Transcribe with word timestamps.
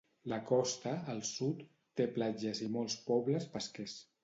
La 0.31 0.37
costa, 0.51 0.93
al 1.13 1.21
sud, 1.33 1.61
té 2.01 2.09
platges 2.17 2.65
i 2.71 2.73
molts 2.79 2.99
pobles 3.13 3.49
pesquers. 3.55 3.97